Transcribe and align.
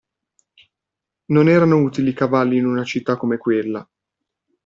Non 1.27 1.47
erano 1.47 1.77
utili 1.79 2.09
i 2.09 2.13
cavalli 2.13 2.57
in 2.57 2.65
una 2.65 2.83
città 2.83 3.17
come 3.17 3.37
quella. 3.37 3.87